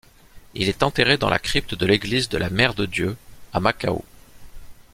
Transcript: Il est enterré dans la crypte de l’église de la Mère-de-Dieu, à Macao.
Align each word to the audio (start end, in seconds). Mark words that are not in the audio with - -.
Il 0.55 0.67
est 0.67 0.81
enterré 0.81 1.17
dans 1.19 1.29
la 1.29 1.37
crypte 1.37 1.75
de 1.75 1.85
l’église 1.85 2.27
de 2.27 2.39
la 2.39 2.49
Mère-de-Dieu, 2.49 3.15
à 3.53 3.59
Macao. 3.59 4.03